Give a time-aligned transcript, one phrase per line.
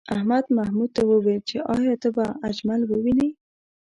[0.15, 3.29] احمد محمود ته وویل چې ایا ته به اجمل ووینې؟